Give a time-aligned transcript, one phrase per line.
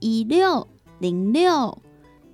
[0.00, 0.66] 一六
[0.98, 1.78] 零六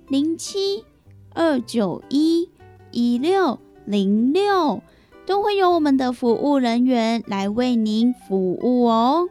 [0.07, 0.85] 零七
[1.33, 2.49] 二九一
[2.91, 4.81] 一六零六，
[5.25, 9.27] 都会有我们的服务人员来为您服务哦。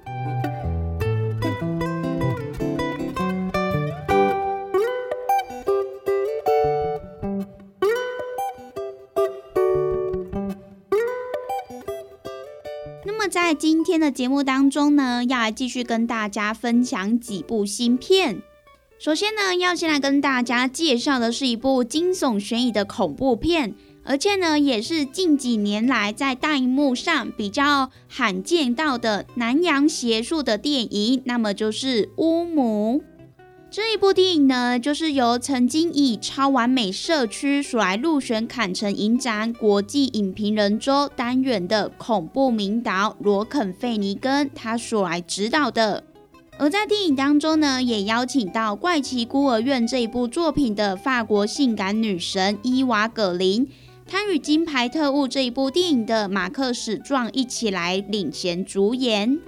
[13.47, 18.42] 在今天的节目当中呢，要来继续跟大家分享几部新片。
[18.98, 33.01] 首先呢，要先来跟大家介绍的是一部惊悚悬疑的恐怖片，而且呢，也是近几年来在大荧幕上比较罕见到的南洋邪术的电影，那么就是《巫母》。
[33.77, 46.05] 这一部电影呢，就是由曾经以超完美社区所来入选坎城影展国际影评人周单元的恐怖名导罗肯费尼根他所来指导的。
[46.57, 53.69] 而在电影当中呢，也邀请到《怪奇孤儿院》这一部作品的法国性感女神伊娃葛林，
[54.07, 59.39] 她与《金牌特务》这一部电影的马克史壮一起来领衔主演。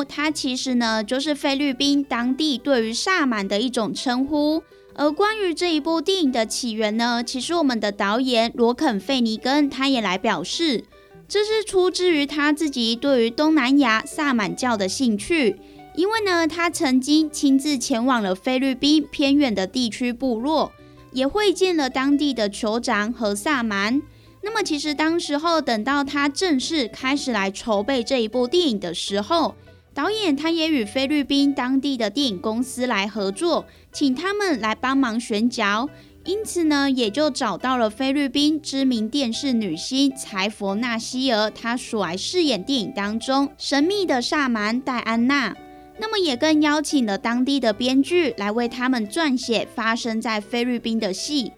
[0.00, 4.62] 于乌姆，它其实呢就是菲律宾当地对于萨满的一种称呼。
[4.94, 10.84] 而关于这一部电影的起源呢，其实我们的导演罗肯费尼根他也来表示，
[11.28, 15.56] 这是出自于他自己对于东南亚萨满教的兴趣，
[15.94, 20.72] 因为呢他曾经亲自前往了菲律宾偏远的地区部落，
[21.12, 24.02] 也会见了当地的酋长和萨满。
[24.42, 29.54] 那么，其实当时候等到他正式开始来筹备这一部电影的时候，
[30.00, 35.90] 导演他也与菲律宾当地的电影公司来合作，请他们来帮忙选角，
[36.24, 45.54] 因此呢，也就找到了菲律宾知名电视女星柴佛纳希尔，她所来饰演电影当中神秘的萨满戴安娜。
[45.98, 51.52] 那么，也更邀请了当地的编剧来为他们撰写发生在菲律宾的戏。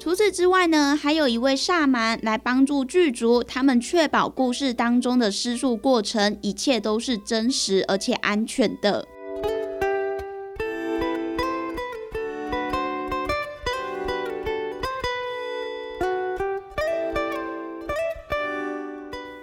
[0.00, 9.06] 除此之外呢，还有一位萨满来帮助剧组，他们确保故事当中的施术过程一切都是真实而且安全的。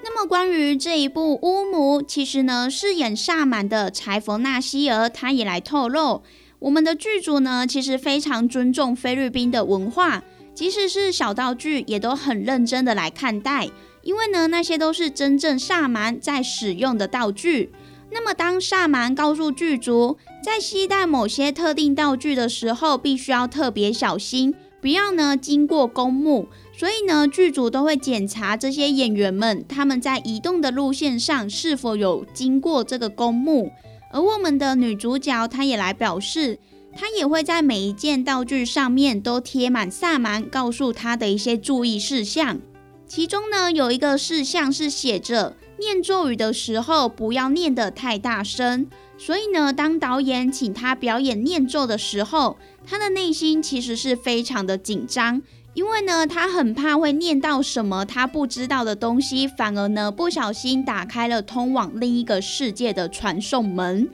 [0.01, 6.23] 那么，关于这一部《乌姆》，其实呢，饰演萨满的柴佛纳希尔，他也来透露，
[6.59, 10.23] 我们的剧组呢，其实非常尊重菲律宾的文化。
[10.55, 13.69] 即使是小道具，也都很认真的来看待，
[14.01, 17.71] 因为呢，那些都是真正萨满在使用的道具。
[18.09, 26.47] 那么，当萨满告诉剧组，在携带某些特定道具的时候，必须要特别小心，不要呢经过公墓。
[26.77, 33.71] 所以呢，剧组都会检查这些演员们他们在移动的路线上是否有经过这个公墓。
[34.13, 36.57] 而我们的女主角，她也来表示。
[36.97, 42.59] 他也会在每一件道具上面都贴满萨满告诉他的一些注意事项，
[43.05, 48.87] 其中呢有一个事项是写着念咒语的时候不要念得太大声，
[49.17, 52.57] 所以呢，当导演请他表演念咒的时候，
[52.87, 55.41] 他的内心其实是非常的紧张，
[55.73, 64.09] 因为呢，他很怕会念到什么他不知道的东西，反而呢不小心打开了通往另一个世界的传送门。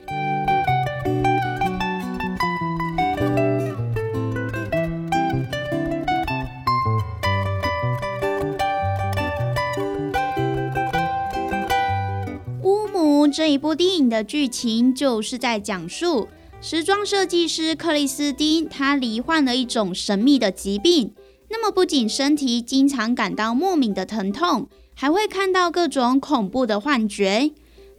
[13.32, 16.28] 这一部电影的剧情就是在讲述
[16.60, 21.14] 时装设计师克里斯汀，他罹患了一种神秘的疾病。
[21.48, 27.50] 那么不仅身体经常感到莫名的疼痛，还会看到各种恐怖的幻觉。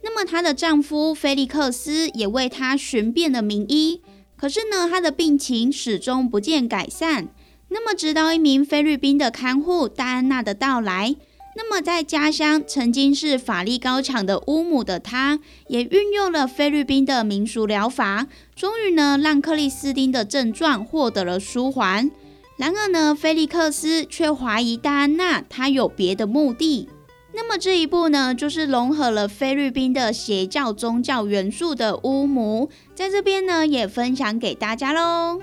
[0.02, 4.00] 那么她的丈夫菲利克斯也为她寻遍了名医，
[4.36, 7.28] 可是呢，她的病情始终不见改善。
[7.68, 11.16] 那么直到一名菲律宾的看护戴安娜的到来，
[11.56, 22.10] 那么在家乡曾经是法力高强的巫母的她，也运用了菲律宾的民俗疗法，终于呢让克里斯汀的症状获得了舒缓。
[22.56, 26.88] 然而呢，菲利克斯却怀疑戴安娜她有别的目的。
[27.36, 35.40] 那么这一部呢，就是融合了菲律宾的邪教宗教元素的巫母，在这边呢也分享给大家喽。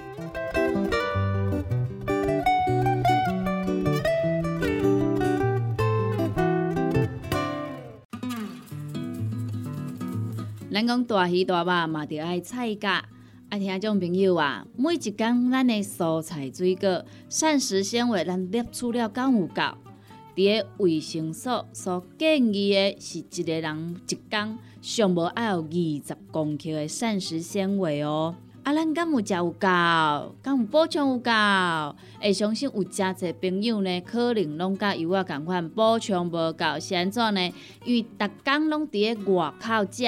[10.74, 13.04] 咱讲大鱼大肉嘛，着爱菜价。
[13.50, 19.62] 啊，听众朋友啊，每一工咱的蔬菜水果、膳食纤维，咱摄取了够有够？
[20.34, 28.34] 伫个卫生所所建议的是一个人一工上无爱有二十公克的膳食纤维哦。
[28.64, 29.68] 啊，咱敢有食有够？
[30.42, 31.32] 敢有补充有够？
[32.22, 37.54] 会相信有诚侪朋友呢，可能拢甲有我共款补充无够，是安怎呢？
[37.84, 40.08] 因为逐工拢伫个外口食。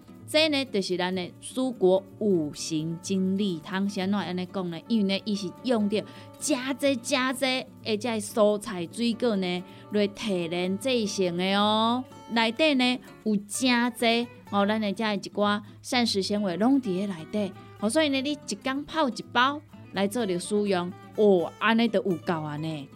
[0.31, 3.89] 这呢，就是咱的蔬果五行精力汤。
[3.89, 4.79] 先怎安尼讲呢？
[4.87, 6.01] 因为呢，伊是用着
[6.39, 7.45] 加济加济，
[7.85, 12.01] 而且蔬菜水果呢来提炼制成的哦。
[12.29, 17.51] 内底呢有真济哦，咱的遮一寡膳食纤维拢伫咧内底。
[17.81, 22.87] 哦，所以呢，你一缸泡一包来做着使用，哦，安尼就有够安尼。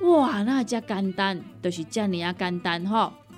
[0.00, 3.12] 哇，那遮简单，就是遮尔啊简单吼。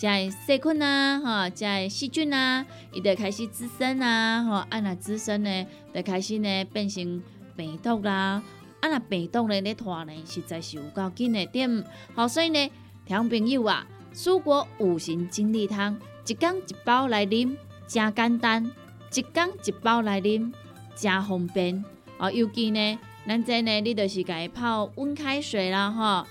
[0.00, 7.22] 在细菌啊，哈，在细菌啊，伊就开始滋生啊，吼，啊那滋生呢，就开始呢变成
[7.54, 8.42] 病毒啦，
[8.80, 12.70] 啊那病毒呢咧拖呢，实在是有够紧的点，好，所以呢，
[13.04, 17.54] 听朋友啊，蔬果五行精力汤，一缸一包来啉，
[17.86, 18.72] 真简单，
[19.12, 20.50] 一缸一包来啉，
[20.96, 21.84] 真方便，
[22.16, 26.26] 哦，尤其呢，咱这呢，你就是家泡温开水啦，吼，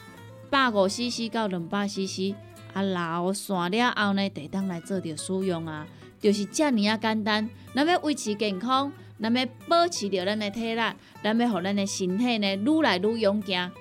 [0.50, 2.34] 百五 CC 到两百 CC。
[2.74, 5.88] 啊，老散了后呢，得当来做着使用啊，
[6.20, 7.50] 就是遮尔啊简单。
[7.74, 10.82] 咱要维持健康，咱要保持着咱的体力，
[11.24, 13.72] 咱要互咱的身体呢愈来愈勇健。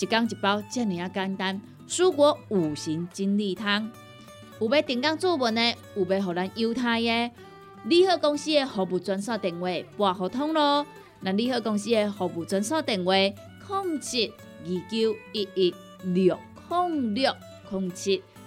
[0.00, 1.60] 一缸一包，遮尔啊简单。
[1.88, 3.90] 蔬果五行精力汤，
[4.60, 7.32] 有要订购做文的，有要互咱犹太耶，
[7.84, 10.86] 利好公司的服务专线电话拨互通咯。
[11.20, 14.32] 那利好公司的服务专线电话：零七
[14.64, 16.38] 二九一一六
[16.68, 17.34] 零六
[17.70, 18.22] 零七。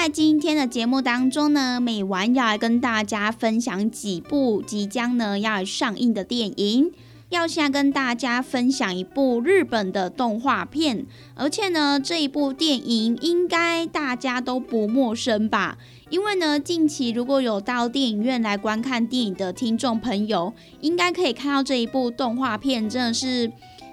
[0.00, 6.92] 在今天的节目当中呢，美完要来跟大家分享几部即将呢要上映的电影。
[7.30, 15.76] 要先跟大家分享一部日本的动画片，而且呢这一部电影应该大家都不陌生吧？
[16.10, 23.50] 因为呢近期如果有到电影院来观看电影的听众朋友，应该可以看到这一部动画片真的是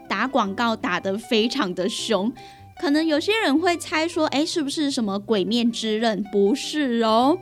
[0.08, 2.32] 打广告打得非常的凶。
[2.80, 6.24] 可能有些人会猜说，哎，是不是什么《鬼面之刃》？
[6.32, 7.38] 不是哦，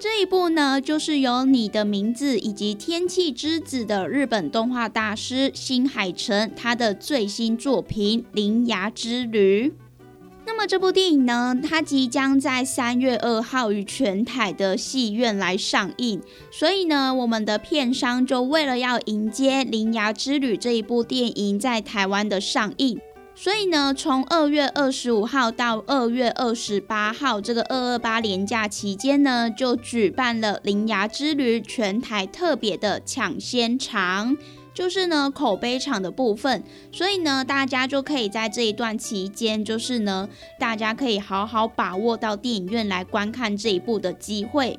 [0.00, 9.68] 这一部呢，就是由你的名字以及《天气之子》的日本动画大师新海诚他的最新作品《铃芽之旅》。
[10.46, 22.98] 那么这部电影呢，它即将在三月二号于全台的戏院来上映，所以呢，我们的片商就为了要迎接《铃芽之旅》这一部电影在台湾的上映。
[23.40, 34.36] 所以呢，从二月二十五号到二月二十八号这个二二八连假期间呢，就举办了《铃芽之旅》全台特别的抢先场，
[34.74, 36.64] 就是呢口碑场的部分。
[36.90, 40.28] 所以呢，大家就可以在这一段期间，就是呢，
[40.58, 44.76] 大家可以好好把握到电影院来观看这一部的机会。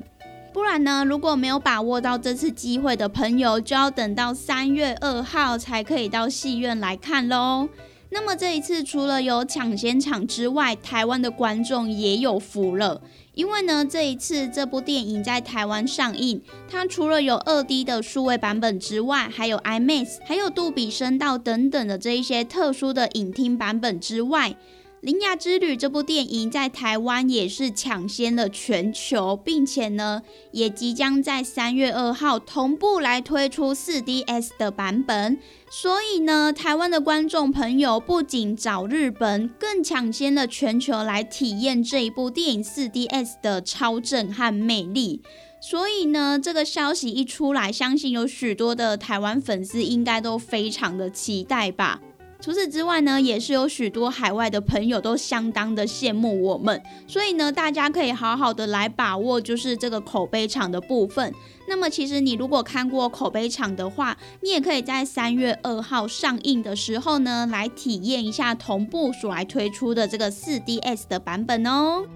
[0.52, 7.66] 不然呢，如果没有把握到这次机会的朋友，就要等到三月二号才可以到戏院来看喽。
[8.12, 13.00] 那么这一次除了有抢先场之外，台湾的观众也有福了，
[13.34, 24.50] 因为呢这一次这部电影在台湾上映，它除了有二 D 的数位版本之外，还有 IMAX，还有杜比声道等等的这一些特殊的影厅版本之外。
[25.00, 30.20] 《铃芽之旅》这部电影在台湾也是抢先了全球，并且呢，
[30.52, 35.38] 也即将在三月二号同步来推出 4DS 的版本。
[35.70, 45.22] 所以呢，台湾的观众朋友不仅找日本，更抢先了全球来体验这一部电影 4DS 的超震撼魅力。
[45.62, 52.02] 所以呢，这个消息一出来，相信有许多的台湾粉丝应该都非常的期待吧。
[52.40, 61.32] 除此之外呢，也是有许多海外的朋友都相当的羡慕我们，所以呢，大家可以好好的来把握，就是这个口碑场的部分。
[61.68, 72.06] 那么，其实你如果看过口碑场的话，你也可以在三月二号上映的时候呢，来体验一下同步所来推出的这个四 DS 的版本哦。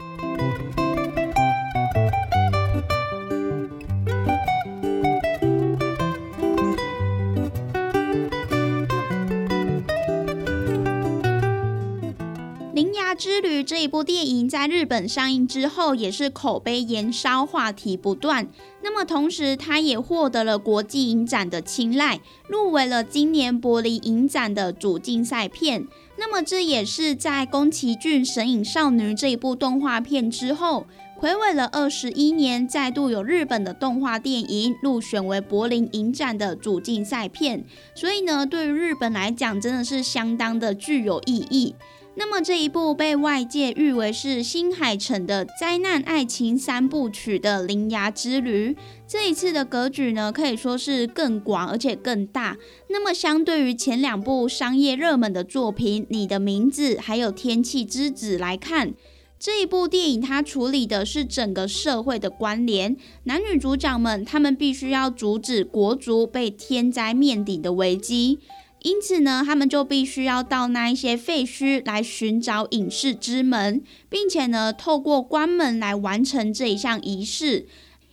[13.14, 18.49] 之旅这一部电影在日本上映之后，也是口碑延烧，话题不断。
[18.83, 25.87] 那么同时，它也获得了国际影展的青睐，入围了今年柏林影展的主竞赛片。
[26.16, 30.87] 那么这也是在宫崎骏《神隐少女》这一部动画片之后。
[31.21, 41.75] 暌违了二十一年，再度有日本的动画电影入选为柏林影展的主竞赛片，所以呢，对于日本来讲，真的是相当的具有意义。
[42.16, 48.71] 那么这一部被外界誉为是新海诚的灾难爱情三部曲的《铃芽之旅》，
[49.06, 52.56] 这一次的格局呢可以说是更广而且更大。
[52.88, 58.94] 那么相对于前两部商业热门的作品《你的名字》还有《天气之子》来看，
[59.37, 68.38] 这一部电影它处理的是整个社会的关联，男女主角们他们必须要阻止国足被天灾面顶的危机。
[68.85, 77.67] 因此呢，他们就必须要到那一些废墟来寻找隐士之门，并且呢，透过关门来完成这一项仪式。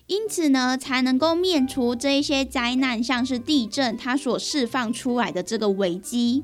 [0.08, 6.42] 因此呢，才能够免除这一些灾难，像是地震它所释放出来的这个危机。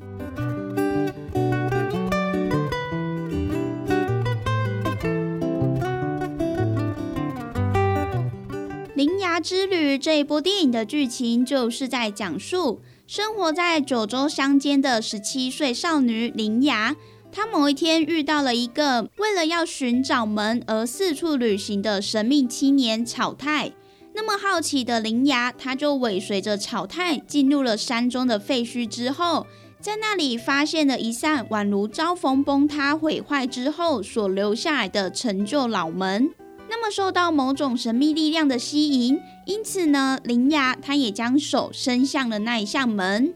[8.93, 12.81] 《铃芽之旅》这一部电影的剧情就是在讲述。
[13.07, 16.93] 生活在九州乡间的十七岁少女林芽，
[17.31, 23.71] 她某一天遇到了一个为了要寻找门而四处旅行的神秘青年草太。
[24.13, 29.47] 那么好奇的林芽，她就尾随着草太进入了山中的废墟之后，
[29.79, 36.29] 在那里发现了一扇宛如遭风崩塌毁坏之后所留下来的陈旧老门。
[36.69, 43.33] 那么受到某种神秘力量的吸引，因此呢，林芽她也将手伸向了那一扇门。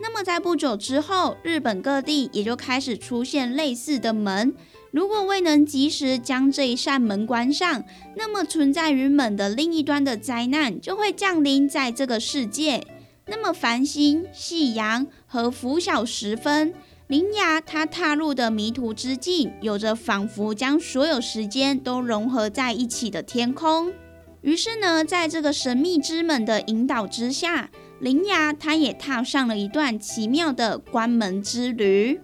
[0.00, 4.54] 那么在不久之后，日本各地也就开始出现类似的门。
[4.90, 7.84] 如果未能及时将这一扇门关上，
[8.16, 12.84] 那么存在于门的另一端的灾难就会降临在这个世界。
[13.26, 16.74] 那么繁星、夕阳和拂晓时分。
[17.14, 23.92] 林芽，他踏入的迷途之境，有着仿佛将所有时间都融合在一起的天空。
[24.40, 32.20] 于是呢，在这个神秘之门的引导之下，林芽他也踏上了一段奇妙的关门之旅。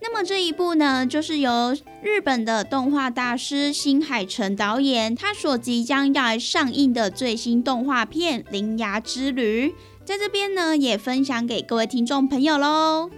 [0.00, 9.68] 那么这一部呢，就是由日本的动画大师新海诚导演，他所即将要来上映的最新动画片《铃芽之旅》，
[10.02, 13.10] 在这边呢，也分享给各位听众朋友喽。